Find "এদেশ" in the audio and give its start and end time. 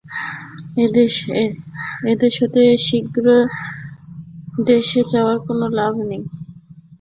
2.05-2.33